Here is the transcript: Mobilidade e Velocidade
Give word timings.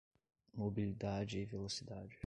Mobilidade 0.55 1.37
e 1.39 1.45
Velocidade 1.45 2.19